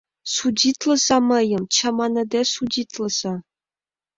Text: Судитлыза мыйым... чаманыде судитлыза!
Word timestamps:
Судитлыза 0.33 1.17
мыйым... 1.29 1.63
чаманыде 1.75 2.41
судитлыза! 2.53 3.33